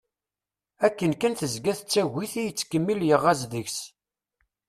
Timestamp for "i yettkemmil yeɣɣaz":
2.41-3.41